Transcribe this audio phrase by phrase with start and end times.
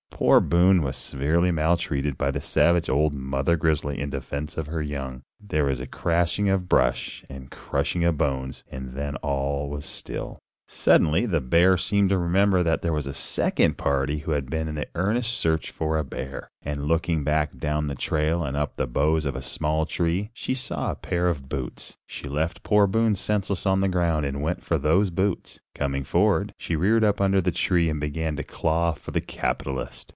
[0.23, 4.79] Poor Boone was severely maltreated by the savage old mother grizzly in defense of her
[4.79, 5.23] young.
[5.39, 9.83] There was a crashing of brush and a crushing of bones, and then all was
[9.83, 10.37] still.
[10.67, 11.25] [Illustration: Of course he dropped his gun.
[11.25, 14.31] Page 107.] Suddenly the bear seemed to remember that there was a second party who
[14.31, 18.55] had been in earnest search for a bear, and looking back down the trail and
[18.55, 21.97] up in the boughs of a small tree, she saw a pair of boots.
[22.05, 25.59] She left poor Boone senseless on the ground and went for those boots.
[25.75, 30.09] Coming forward, she reared up under the tree and began to claw for the capitalist.